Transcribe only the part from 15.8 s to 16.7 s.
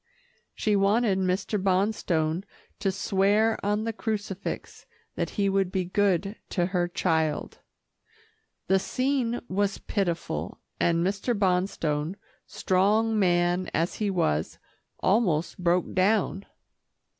down.